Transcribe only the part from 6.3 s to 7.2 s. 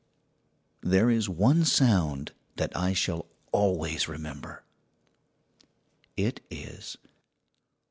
is "Honk!"